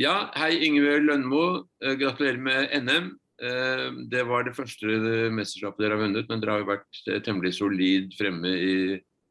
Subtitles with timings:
[0.00, 1.46] Ja, hei Ingebjørg Lønmo.
[1.84, 3.10] Eh, gratulerer med NM.
[3.44, 4.86] Eh, det var det første
[5.36, 8.76] mesterskapet dere har vunnet, men dere har jo vært eh, temmelig solid fremme i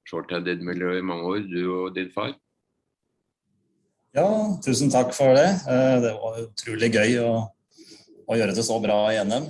[0.09, 2.35] shorthanded-miljøet i mange år, du og din far.
[4.13, 4.27] Ja,
[4.61, 5.47] tusen takk for det.
[6.03, 7.33] Det var utrolig gøy å,
[8.27, 9.45] å gjøre det så bra i NM.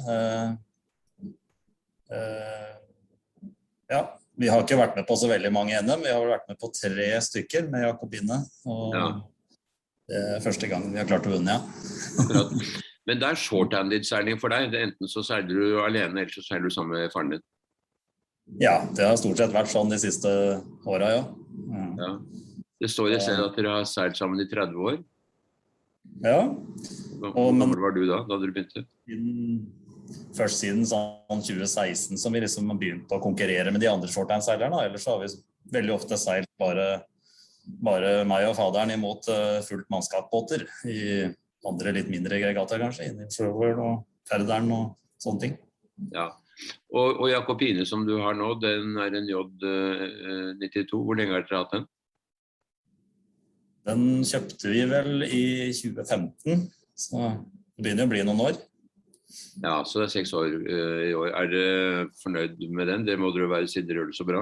[3.92, 4.04] Ja,
[4.38, 6.06] vi har ikke vært med på så veldig mange NM.
[6.06, 8.44] Vi har vært med på tre stykker med Jakobine.
[8.70, 9.10] Og ja.
[10.12, 12.42] Det er første gang vi har klart å vinne, ja.
[13.08, 14.76] Men det er short-handed seiling for deg?
[14.78, 17.46] Enten så seiler du alene, eller så seiler du sammen med faren din?
[18.62, 20.30] Ja, det har stort sett vært sånn de siste
[20.86, 21.24] åra, ja.
[21.72, 21.94] Mm.
[21.98, 22.12] ja.
[22.82, 25.00] Det står i stedet at dere har seilt sammen i 30 år.
[26.26, 26.40] Ja.
[27.22, 28.84] Hvor gammel var du da, da du begynte?
[30.36, 34.82] Først siden sånn 2016 som vi liksom har begynt å konkurrere med de andre shorthand-seilerne.
[34.90, 35.30] Ellers har vi
[35.78, 37.04] veldig ofte seilt bare
[37.64, 41.02] bare meg og faderen imot uh, fullt mannskapsbåter i
[41.68, 43.10] andre litt mindre regattaer, kanskje.
[43.12, 45.58] Inni Sjøvål og Ferderen og sånne ting.
[46.14, 46.32] Ja.
[46.94, 50.82] Og, og Jakobine som du har nå, den er en J92.
[50.92, 51.88] Uh, Hvor lenge har dere hatt den?
[53.90, 58.60] Den kjøpte vi vel i 2015, så det begynner å bli noen år.
[59.64, 61.30] Ja, så det er seks år uh, i år.
[61.40, 63.06] Er dere fornøyd med den?
[63.08, 64.42] Det må dere være siden dere gjør det så bra.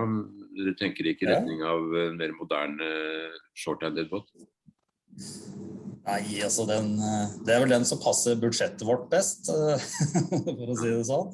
[0.57, 2.89] Dere tenker ikke i retning av en mer moderne
[3.57, 4.29] short-handed båt?
[6.09, 6.93] Nei, altså den
[7.45, 9.51] Det er vel den som passer budsjettet vårt best,
[10.47, 11.33] for å si det sånn.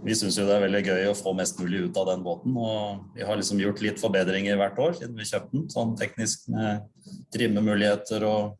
[0.00, 2.56] Vi syns jo det er veldig gøy å få mest mulig ut av den båten.
[2.56, 5.68] Og vi har liksom gjort litt forbedringer hvert år siden vi kjøpte den.
[5.72, 6.86] Sånn teknisk med
[7.34, 8.56] trimmemuligheter og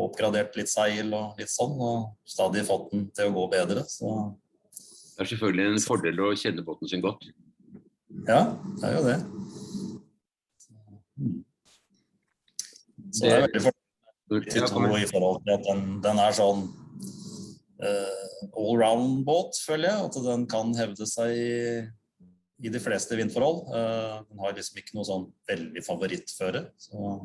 [0.00, 3.84] og oppgradert litt seil og litt sånn, og stadig fått den til å gå bedre.
[3.90, 4.08] Så.
[4.72, 7.28] Det er selvfølgelig en fordel å kjenne båten sin godt.
[8.26, 9.18] Ja, det er jo det.
[13.10, 16.66] Så det er veldig fordel i forhold til at den, den er sånn
[17.84, 20.06] uh, allround-båt, føler jeg.
[20.08, 21.56] At den kan hevde seg i,
[22.64, 23.66] i de fleste vindforhold.
[23.74, 26.64] Uh, den har liksom ikke noe sånn veldig favorittføre.
[26.80, 27.18] Så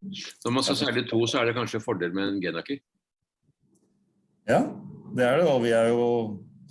[0.00, 2.80] når man skal seile to, så er det kanskje fordel med en genaker?
[4.48, 4.64] Ja,
[5.16, 5.48] det er det.
[5.50, 6.04] Og vi er jo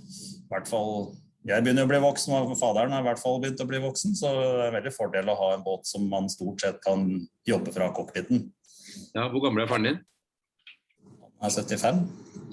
[0.10, 1.12] i hvert fall
[1.48, 4.16] Jeg begynner å bli voksen, og faderen har i hvert fall begynt å bli voksen.
[4.18, 7.06] Så det er veldig fordel å ha en båt som man stort sett kan
[7.48, 8.50] jobbe fra cockpiten.
[9.16, 10.02] Ja, Hvor gammel er faren din?
[11.40, 12.04] Han er 75.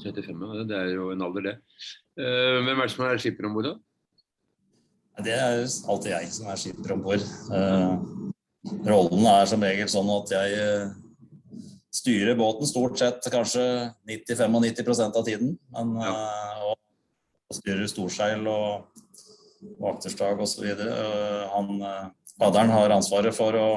[0.05, 0.69] 75, ja.
[0.71, 1.57] Det er jo en alder, det.
[2.17, 3.75] Uh, hvem er det som er skipper om bord, da?
[5.27, 8.26] Det er alltid jeg som er skipper om bord.
[8.87, 10.91] Rollen er som regel sånn at jeg eh,
[11.95, 13.65] styrer båten stort sett kanskje
[14.11, 15.57] 90-95 av tiden.
[15.75, 16.15] Men, ja.
[16.71, 16.79] og,
[17.51, 19.03] og styrer storseil og,
[19.79, 20.67] og akterstag osv.
[21.55, 21.83] Han
[22.37, 23.69] Faderen har ansvaret for å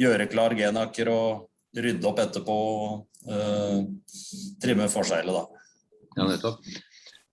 [0.00, 3.82] gjøre klar genaker og rydde opp etterpå og uh,
[4.62, 5.64] trimme forseilet, da.
[6.16, 6.62] Ja, nettopp.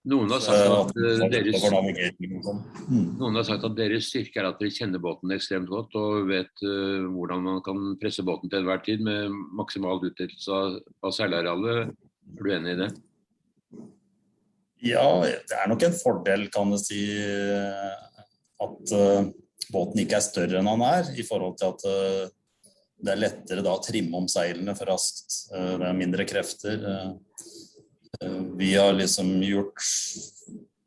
[0.03, 3.13] Noen har, at, uh, deres, mm.
[3.21, 6.63] noen har sagt at deres styrke er at dere kjenner båten ekstremt godt og vet
[6.65, 10.75] uh, hvordan man kan presse båten til enhver tid med maksimal utnyttelse av,
[11.07, 11.93] av seilarealet.
[12.35, 12.89] Er du enig i det?
[14.83, 17.05] Ja, det er nok en fordel, kan du si,
[18.67, 19.31] at uh,
[19.71, 21.87] båten ikke er større enn han er, i forhold til at
[23.03, 25.45] det er lettere da å trimme om seilene for raskt.
[25.51, 26.83] det er mindre krefter.
[28.59, 29.81] Vi har liksom gjort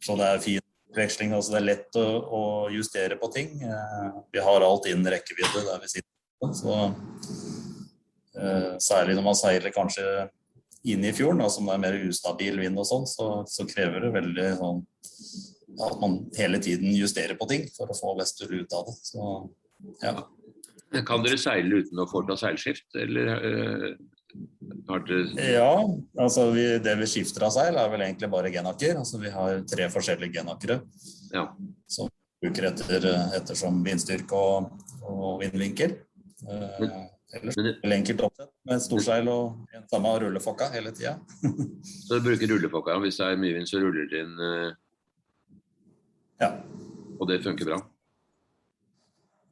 [0.07, 0.65] så det er fin
[0.97, 1.35] veksling.
[1.37, 2.07] Altså det er lett å,
[2.39, 2.43] å,
[2.73, 3.57] justere på ting.
[3.67, 6.53] Eh, vi har alt innen rekkevidde der vi sitter.
[6.55, 6.77] Så,
[8.37, 10.07] eh, særlig når man seiler kanskje
[10.87, 14.15] inn i fjorden, som det er mer ustabil vind og sånn, så, så, krever det
[14.15, 14.85] veldig sånn
[15.83, 18.95] at man hele tiden justerer på ting for å få best mulig ut av det.
[19.11, 19.31] Så,
[20.05, 20.15] ja.
[21.05, 23.97] Kan dere seile uten å foreta seilskift, eller
[25.41, 25.73] ja,
[26.19, 28.99] altså vi, det vi skifter av seil, er vel egentlig bare genakker.
[29.01, 30.81] Altså vi har tre forskjellige genakere
[31.33, 31.49] ja.
[31.91, 32.11] som
[32.43, 34.71] bruker etter, ettersom vindstyrke og,
[35.03, 35.97] og vindvinkel.
[36.47, 36.97] Eh,
[37.37, 41.17] ellers er det enkelt oppsett med storseil og en samme rullefokka hele tida.
[42.07, 44.71] så du bruker rullefokka hvis det er mye vind, så ruller det inn eh...
[46.43, 46.53] Ja.
[47.17, 47.81] Og det funker bra?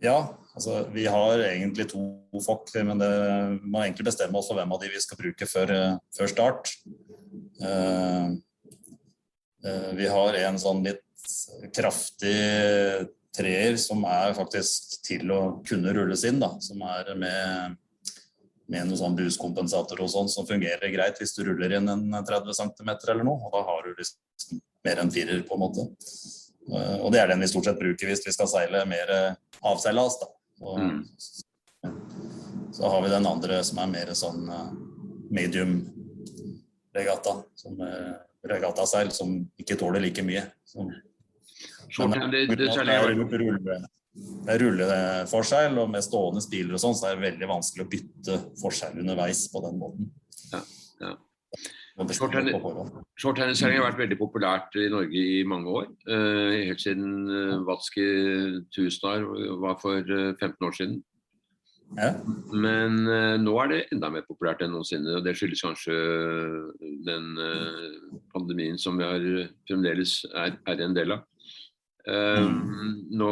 [0.05, 0.19] Ja,
[0.55, 2.05] Altså, vi har egentlig to
[2.45, 3.11] fokk, men det
[3.67, 6.71] må egentlig bestemme oss for hvem av de vi skal bruke før, eh, før start.
[7.59, 8.35] Uh,
[9.67, 11.03] uh, vi har en sånn litt
[11.75, 12.35] kraftig
[13.35, 17.75] treer som er faktisk til å kunne rulles inn, da, som er med,
[18.71, 22.55] med noen sånn bruskompensator og sånn, som fungerer greit hvis du ruller inn en 30
[22.61, 23.41] cm eller noe.
[23.43, 25.89] og Da har du liksom mer enn firer, på en måte.
[26.71, 29.15] Uh, og det er den vi stort sett bruker hvis vi skal seile mer
[29.65, 30.23] avseilas.
[30.23, 30.31] da.
[30.65, 31.01] Og, mm.
[32.75, 34.47] Så har vi den andre som er mer sånn
[35.31, 35.77] medium
[36.97, 37.37] regatta.
[37.61, 37.79] Som
[38.49, 40.43] regattaseil som ikke tåler like mye.
[40.69, 40.91] Som,
[42.11, 43.79] men, det, det, det,
[44.15, 47.91] det er rulleforsegl, og med stående stiler og sånn, så er det veldig vanskelig å
[47.91, 50.11] bytte forsegl underveis på den måten.
[50.53, 50.61] Ja,
[51.03, 51.15] ja.
[51.95, 55.91] Shorthandelseiling har vært veldig populært i Norge i mange år.
[56.09, 58.07] Uh, helt siden uh, Vatski
[58.75, 59.27] Tusenar
[59.63, 60.97] var for uh, eh, 15 år siden.
[61.95, 62.09] Ja.
[62.51, 62.97] Men
[63.45, 65.19] nå er det enda mer populært enn noensinne.
[65.19, 65.95] og Det skyldes kanskje
[67.07, 67.37] den
[68.33, 69.27] pandemien som vi har,
[69.69, 71.23] fremdeles er, er en del av.
[72.09, 73.05] Mm.
[73.21, 73.31] Nå,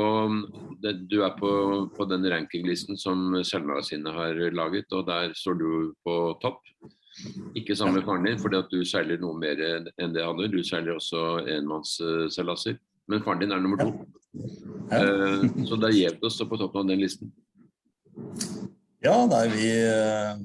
[0.85, 1.51] det, du er på,
[1.97, 5.71] på den rankinglisten som Seilmagasinet har laget, og der står du
[6.05, 6.61] på topp.
[7.59, 10.55] Ikke sammen med faren din, fordi at du seiler noe mer enn det han gjør.
[10.55, 12.79] Du seiler også enmannsseilaser.
[13.11, 13.93] Men faren din er nummer to.
[13.93, 14.01] Ja.
[14.93, 15.65] Ja.
[15.69, 17.33] så det er gjevt å stå på toppen av den listen.
[19.05, 20.37] Ja, nei, vi uh,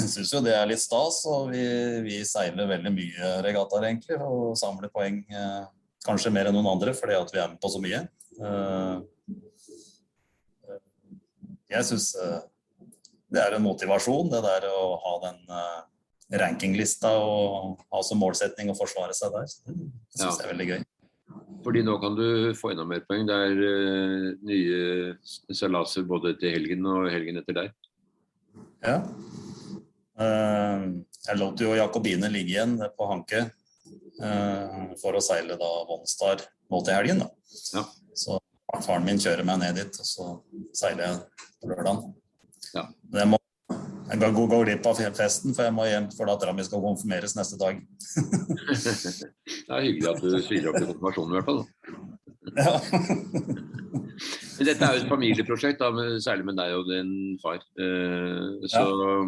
[0.00, 1.22] syns jo det er litt stas.
[1.30, 1.64] Og vi,
[2.06, 5.22] vi seiler veldig mye regattaer, egentlig, og samler poeng.
[5.30, 5.68] Uh,
[6.06, 8.00] Kanskje mer enn noen andre fordi at vi er med på så mye.
[8.40, 9.00] Eh,
[11.70, 12.38] jeg syns eh,
[13.30, 15.80] det er en motivasjon, det der å ha den uh,
[16.40, 19.50] rankinglista og ha som målsetning å forsvare seg der.
[19.66, 20.80] Det syns jeg er veldig gøy.
[21.64, 22.26] Fordi nå kan du
[22.58, 23.26] få enda mer poeng.
[23.28, 25.14] Det er uh, nye
[25.54, 27.72] seilaser både til helgen og helgen etter der.
[28.86, 28.98] Ja.
[30.20, 33.44] Uh, jeg lot jo Jakobine ligge igjen på Hanke
[34.20, 37.24] uh, for å seile da Vonstar nå til helgen.
[37.24, 37.30] da.
[37.76, 37.84] Ja.
[38.16, 38.40] Så
[38.84, 40.26] faren min kjører meg ned dit, og så
[40.76, 42.08] seiler jeg på lørdag.
[42.74, 42.88] Ja.
[43.16, 43.40] Jeg må
[44.10, 47.36] jeg kan gå, glipp av festen, for jeg må hjem for dattera mi skal konfirmeres
[47.38, 47.76] neste dag.
[48.66, 51.62] det er hyggelig at du stiller opp til konfirmasjonen i hvert fall.
[52.58, 52.72] Ja.
[54.58, 57.62] Men dette er jo et familieprosjekt, da, særlig med deg og din far.
[57.80, 59.22] Eh, så ja.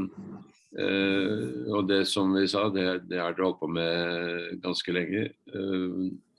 [0.83, 5.29] eh, og det som vi sa, det, det har dere holdt på med ganske lenge.
[5.47, 5.89] Eh,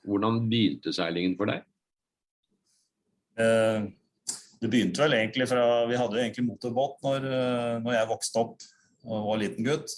[0.04, 1.64] hvordan begynte seilingen for deg?
[4.64, 7.26] Det begynte vel egentlig fra Vi hadde jo egentlig motorbåt når,
[7.84, 8.64] når jeg vokste opp
[9.04, 9.92] og var liten gutt.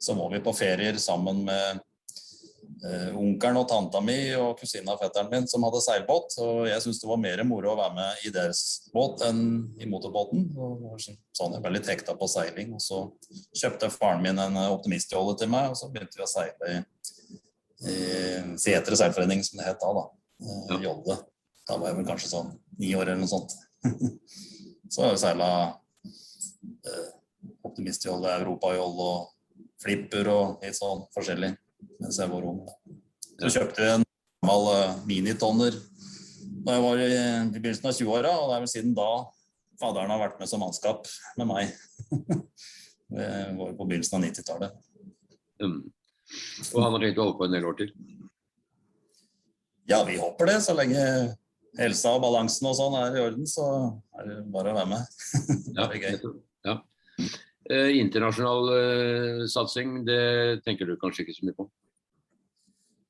[0.00, 1.80] så var vi på ferier sammen med
[2.84, 6.38] uh, onkelen og tanta mi og kusina og fetteren min som hadde seilbåt.
[6.40, 8.62] Og jeg syntes det var mer moro å være med i deres
[8.94, 9.42] båt enn
[9.76, 10.48] i motorbåten.
[10.56, 12.72] Og sånn Jeg ble litt hekta på seiling.
[12.78, 13.04] Og så
[13.52, 16.78] kjøpte faren min en optimistjolle til meg, og så begynte vi å seile i,
[17.92, 17.98] i
[18.58, 19.92] Setre seilforening, som det het da.
[20.00, 20.78] da.
[20.80, 21.18] Jolle.
[21.68, 23.54] Da var jeg vel kanskje sånn ni år eller noe sånt.
[24.92, 25.50] så har jeg seila
[26.88, 27.08] uh,
[27.78, 27.90] i
[28.32, 29.28] europajoll og
[29.82, 31.52] flipper og litt sånn forskjellig
[32.00, 32.62] mens jeg var ung.
[33.38, 34.06] Så kjøpte vi en
[34.42, 35.76] gammel uh, minitonner
[36.64, 39.10] da jeg var i, i begynnelsen av 20-åra, og det er vel siden da
[39.78, 41.06] faderen har vært med som mannskap
[41.38, 41.70] med meg.
[43.14, 44.74] det var på begynnelsen av 90-tallet.
[45.62, 45.78] Mm.
[46.74, 47.92] Og han har tenkt å holde på en del år til?
[49.88, 50.58] Ja, vi håper det.
[50.66, 51.02] Så lenge
[51.78, 53.66] helsa og balansen og sånn er i orden, så
[54.18, 55.18] er det bare å være med.
[55.74, 56.32] det er gøy.
[56.66, 56.78] Ja.
[57.68, 60.22] Eh, internasjonal eh, satsing, det
[60.64, 61.68] tenker du kanskje ikke så mye på?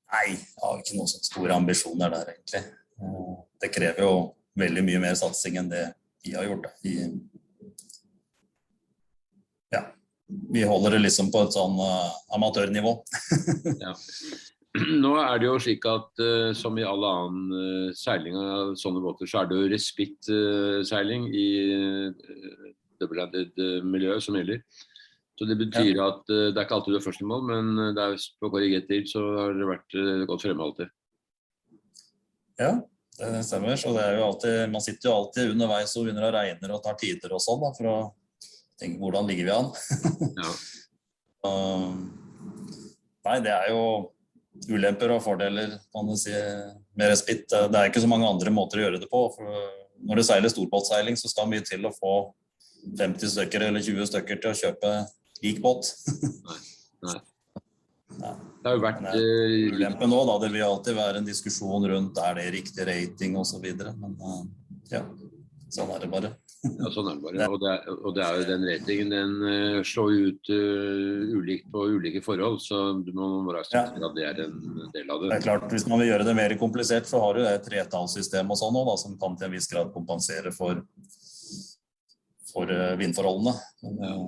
[0.09, 2.65] Nei, jeg har ikke noen sånne store ambisjoner der, egentlig.
[2.99, 3.32] Eh,
[3.62, 4.12] det krever jo
[4.59, 5.85] veldig mye mer satsing enn det
[6.25, 6.67] vi har gjort.
[6.89, 6.96] I,
[9.75, 9.84] ja,
[10.27, 12.96] vi holder det liksom på et sånn uh, amatørnivå.
[13.84, 13.94] ja.
[15.03, 19.01] Nå er det jo slik at uh, som i all annen uh, seiling av sånne
[19.05, 21.48] båter, så er det jo respittseiling i
[22.98, 24.60] double-handed eh, miljø som gjelder.
[25.39, 26.08] Så Det betyr ja.
[26.10, 28.51] at uh, det er ikke alltid du er først i mål, men det er på
[28.53, 30.93] korrigert tid så har det vært uh, godt fremme alltid.
[32.58, 32.72] Ja,
[33.20, 33.79] det stemmer.
[33.79, 36.82] Så det er jo alltid, man sitter jo alltid underveis og begynner å regne og
[36.82, 37.96] tar tider og sånn, for å
[38.79, 39.70] tenke hvordan ligger vi an.
[40.43, 40.55] ja.
[41.46, 42.01] um,
[43.31, 43.82] nei, det er jo
[44.69, 46.34] ulemper og fordeler kan du si,
[46.98, 47.46] med respitt.
[47.48, 49.22] Det er ikke så mange andre måter å gjøre det på.
[49.36, 49.55] for
[50.08, 52.17] Når du seiler storbåtseiling, så skal mye til å få
[52.98, 54.93] 50 stykker eller 20 stykker til å kjøpe
[55.44, 55.93] lik båt.
[57.06, 57.19] Nei.
[58.19, 58.36] Nei.
[58.58, 60.34] Det har jo vært eh, Ulempen nå, da.
[60.43, 63.62] Det vil alltid være en diskusjon rundt er det riktig rating osv.
[63.62, 64.41] Men uh,
[64.91, 65.05] ja,
[65.75, 66.31] sånn er det bare.
[66.65, 67.48] ja, sånn er det bare.
[67.53, 71.69] Og det er, og det er jo den ratingen den uh, slår ut uh, ulikt
[71.72, 74.10] på ulike forhold, så du må bare akseptere ja.
[74.10, 74.58] at det er en
[74.94, 75.32] del av det.
[75.32, 78.51] Det er klart, Hvis man vil gjøre det mer komplisert, så har du et tretallssystem
[78.51, 80.82] og sånn da, som kan til en viss grad kompensere for
[82.53, 83.55] for eh, vindforholdene.
[83.82, 84.20] Men, eh,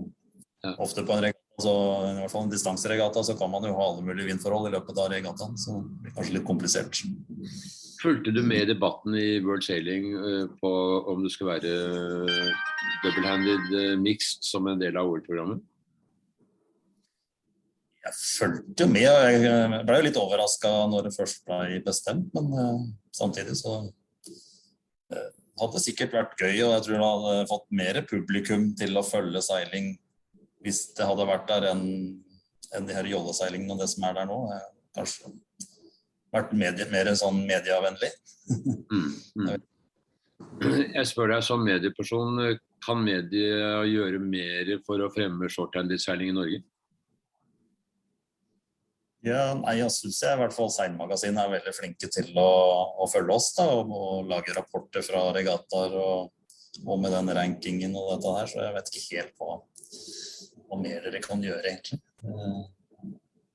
[0.62, 0.74] ja.
[0.78, 1.24] Ofte på en
[1.60, 1.74] altså,
[2.08, 4.98] i hvert fall en distanseregatta, så kan man jo ha alle mulige vindforhold i løpet
[4.98, 5.58] av regattaen.
[5.60, 7.02] Så det blir kanskje litt komplisert.
[8.00, 10.70] Fulgte du med i debatten i World Sailing eh, på
[11.12, 11.74] om det skulle være
[13.04, 15.60] double-handed mixed som en del av OL-programmet?
[18.00, 19.04] Jeg fulgte med.
[19.04, 23.82] Jeg ble jo litt overraska når det først ble bestemt, men samtidig så
[25.60, 29.04] hadde det sikkert vært gøy, og jeg tror det hadde fått mer publikum til å
[29.04, 29.92] følge seiling
[30.64, 31.86] hvis det hadde vært der enn
[32.76, 34.38] en de her jolleseilingene og det som er der nå.
[34.94, 35.32] Kanskje
[36.30, 38.10] vært medie, mer sånn medievennlig.
[38.50, 39.12] mm,
[39.42, 39.52] mm.
[40.94, 42.38] Jeg spør deg som medieperson,
[42.84, 46.60] kan media gjøre mer for å fremme shorthanded-seiling i Norge?
[49.26, 52.50] Ja, nei, jeg syns i hvert fall Seilmagasinet er veldig flinke til å,
[53.04, 56.30] å følge oss da, og, og, lage rapporter fra regattaer og,
[56.86, 59.58] og, med den rankingen og dette her, så jeg vet ikke helt hva,
[60.70, 62.00] hva mer dere kan gjøre, egentlig.
[62.24, 62.60] Eh,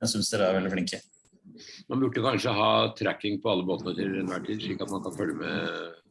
[0.03, 1.01] jeg syns dere er veldig flinke.
[1.89, 5.15] Man burde kanskje ha tracking på alle båtene til enhver tid, slik at man kan
[5.15, 6.01] følge med?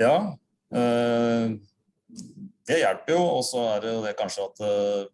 [0.00, 0.14] Ja.
[0.74, 1.56] Øh,
[2.66, 3.22] det hjelper jo.
[3.38, 5.06] Og så er det jo det kanskje at øh,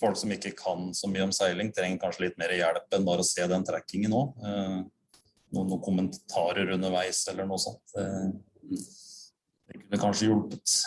[0.00, 3.24] folk som ikke kan så mye om seiling, trenger kanskje litt mer hjelp enn bare
[3.24, 4.36] å se den trackingen òg.
[4.40, 4.78] Eh,
[5.54, 7.84] noen, noen, kommentarer underveis eller noe sånt.
[7.94, 8.78] Det,
[9.68, 10.78] det kunne kanskje hjulpet.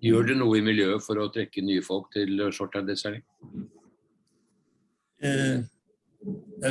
[0.00, 3.24] Gjør det noe i miljøet for å trekke nye folk til shorthanded-seiling?
[5.20, 5.60] Eh,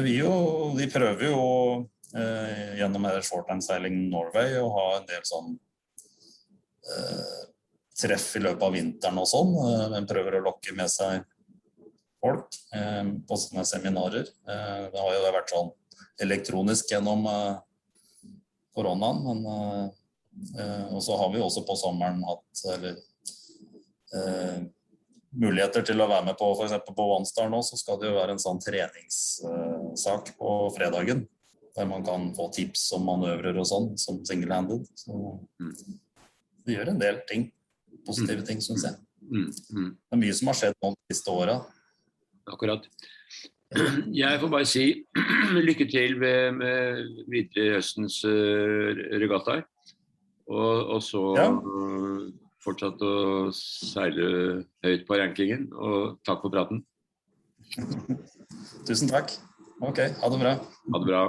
[0.02, 0.32] vi, jo,
[0.78, 1.44] vi prøver jo
[2.18, 3.66] eh, gjennom Shorthand
[4.10, 5.54] Norway å ha en del sånn
[6.90, 7.40] eh,
[8.00, 9.54] treff i løpet av vinteren og sånn.
[9.66, 11.22] Eh, en prøver å lokke med seg
[12.20, 14.26] folk eh, på sånne seminarer.
[14.26, 15.72] Eh, det har jo vært sånn
[16.24, 17.24] elektronisk gjennom
[18.76, 19.94] koronaen, men
[20.94, 22.98] og så har vi også på sommeren hatt eller,
[24.16, 24.60] eh,
[25.40, 26.78] muligheter til å være med på f.eks.
[26.88, 31.28] på OneStar nå, så skal det jo være en sånn treningssak på fredagen.
[31.78, 34.88] Der man kan få tips om manøvrer og sånn, som single-handed.
[34.98, 35.38] Så
[36.66, 37.52] det gjør en del ting.
[38.08, 38.98] Positive ting, syns jeg.
[39.30, 39.92] Mm, mm.
[39.94, 41.60] Det er mye som har skjedd nå de siste åra
[42.50, 42.88] akkurat.
[44.16, 44.86] Jeg får bare si
[45.68, 48.90] lykke til med, med videre høstens uh,
[49.22, 49.68] regattaer.
[50.50, 51.50] Og, og, så ja.
[52.64, 53.14] Fortsatt å
[53.56, 54.30] seile
[54.86, 55.68] høyt på rankingen.
[55.74, 56.84] Og takk for praten.
[58.88, 59.36] Tusen takk.
[59.80, 60.56] Ok, ha det bra.
[60.60, 61.24] Ha det bra.